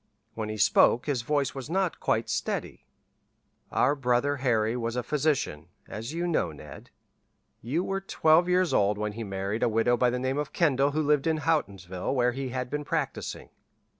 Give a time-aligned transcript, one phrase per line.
[0.33, 2.87] When he spoke his voice was not quite steady.
[3.71, 6.89] "Our brother Harry was a physician, as you know, Ned.
[7.61, 10.93] You were twelve years old when he married a widow by the name of Kendall
[10.93, 13.49] who lived in Houghtonsville where he had been practising.